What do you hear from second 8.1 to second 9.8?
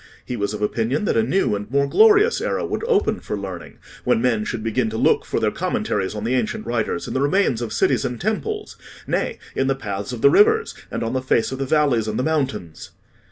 temples, nay, in the